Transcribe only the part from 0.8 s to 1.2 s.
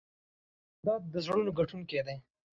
جانداد د